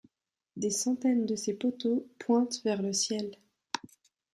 [0.55, 3.37] Des centaines de ces poteaux pointent vers le ciel.